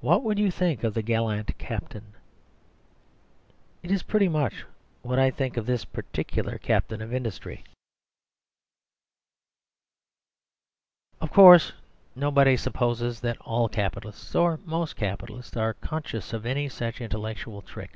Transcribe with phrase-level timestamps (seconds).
[0.00, 2.12] What would you think of the gallant captain?
[3.82, 4.64] It is pretty much
[5.02, 7.64] what I think of this particular captain of industry.
[11.20, 11.72] Of course,
[12.14, 17.94] nobody supposes that all Capitalists, or most Capitalists, are conscious of any such intellectual trick.